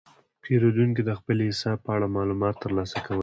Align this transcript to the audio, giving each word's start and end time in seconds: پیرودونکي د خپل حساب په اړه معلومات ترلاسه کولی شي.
پیرودونکي 0.43 1.01
د 1.05 1.11
خپل 1.19 1.37
حساب 1.49 1.77
په 1.85 1.89
اړه 1.95 2.07
معلومات 2.15 2.55
ترلاسه 2.63 2.97
کولی 3.05 3.17
شي. 3.17 3.19